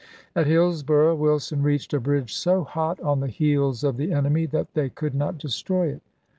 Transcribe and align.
At 0.35 0.47
Hillsboro' 0.47 1.13
Wilson 1.13 1.61
reached 1.61 1.93
a 1.93 1.99
bridge 1.99 2.33
so 2.33 2.63
hot 2.63 2.99
on 3.01 3.19
the 3.19 3.27
heels 3.27 3.83
of 3.83 3.97
the 3.97 4.11
enemy 4.11 4.47
that 4.47 4.73
they 4.73 4.89
could 4.89 5.13
not 5.13 5.37
destroy 5.37 5.89
it. 5.89 6.01